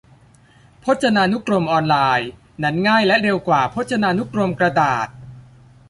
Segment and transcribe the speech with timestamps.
[0.83, 2.29] พจนานุกรมออนไลน์
[2.63, 5.07] นั้นง่ายและเร็วกว่าพจนานุกรมกระดาษ